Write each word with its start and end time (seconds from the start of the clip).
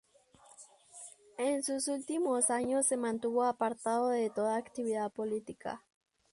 En 1.37 1.61
sus 1.61 1.87
últimos 1.87 2.49
años 2.49 2.87
se 2.87 2.97
mantuvo 2.97 3.43
apartado 3.43 4.09
de 4.09 4.31
toda 4.31 4.55
actividad 4.55 5.11
política. 5.13 5.83